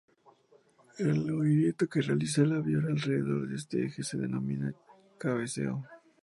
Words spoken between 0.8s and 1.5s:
El